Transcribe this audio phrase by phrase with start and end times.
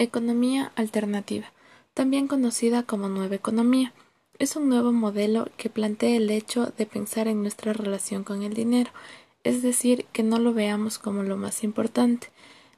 [0.00, 1.52] Economía alternativa,
[1.92, 3.92] también conocida como nueva economía,
[4.38, 8.54] es un nuevo modelo que plantea el hecho de pensar en nuestra relación con el
[8.54, 8.92] dinero,
[9.42, 12.28] es decir, que no lo veamos como lo más importante.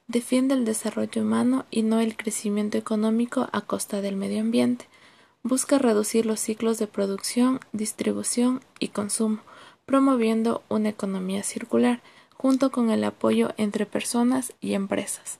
[0.08, 4.86] Defiende el desarrollo humano y no el crecimiento económico a costa del medio ambiente.
[5.42, 9.40] Busca reducir los ciclos de producción, distribución y consumo,
[9.84, 12.00] promoviendo una economía circular,
[12.34, 15.38] junto con el apoyo entre personas y empresas.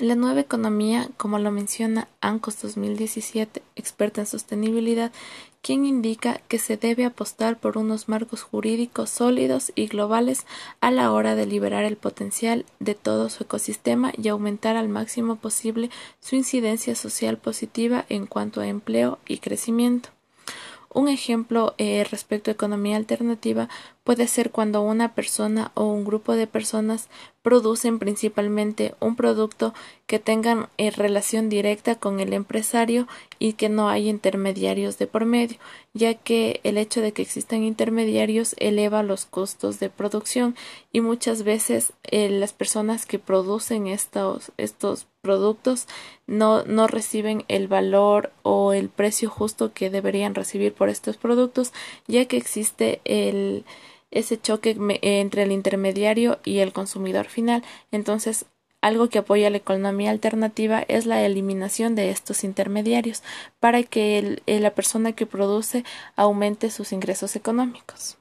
[0.00, 5.12] La nueva economía, como lo menciona ANCOS 2017, experta en sostenibilidad,
[5.60, 10.46] quien indica que se debe apostar por unos marcos jurídicos sólidos y globales
[10.80, 15.36] a la hora de liberar el potencial de todo su ecosistema y aumentar al máximo
[15.36, 20.08] posible su incidencia social positiva en cuanto a empleo y crecimiento.
[20.92, 23.68] Un ejemplo eh, respecto a economía alternativa
[24.10, 27.08] puede ser cuando una persona o un grupo de personas
[27.42, 29.72] producen principalmente un producto
[30.08, 33.06] que tengan eh, relación directa con el empresario
[33.38, 35.58] y que no hay intermediarios de por medio,
[35.94, 40.56] ya que el hecho de que existan intermediarios eleva los costos de producción
[40.90, 45.86] y muchas veces eh, las personas que producen estos, estos productos
[46.26, 51.72] no, no reciben el valor o el precio justo que deberían recibir por estos productos,
[52.08, 53.64] ya que existe el
[54.10, 57.62] ese choque entre el intermediario y el consumidor final.
[57.92, 58.46] Entonces,
[58.80, 63.22] algo que apoya la economía alternativa es la eliminación de estos intermediarios
[63.60, 65.84] para que la persona que produce
[66.16, 68.16] aumente sus ingresos económicos.